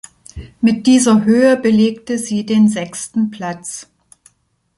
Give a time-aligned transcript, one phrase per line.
[0.61, 3.87] Mit dieser Höhe belegte sie den sechsten Platz.